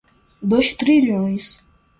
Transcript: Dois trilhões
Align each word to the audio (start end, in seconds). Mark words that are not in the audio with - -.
Dois 0.41 0.73
trilhões 0.73 1.61